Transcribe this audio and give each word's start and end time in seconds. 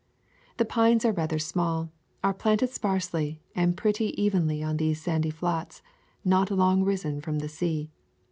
The 0.57 0.65
pines 0.65 1.05
are 1.05 1.11
rather 1.11 1.37
small, 1.37 1.91
are 2.23 2.33
planted 2.33 2.71
sparsely 2.71 3.39
and 3.53 3.77
pretty 3.77 4.19
evenly 4.19 4.63
on 4.63 4.77
these 4.77 4.99
sandy 4.99 5.29
flats 5.29 5.83
not 6.25 6.49
long 6.49 6.83
risen 6.83 7.21
from 7.21 7.37
the 7.37 7.47
sea. 7.47 7.91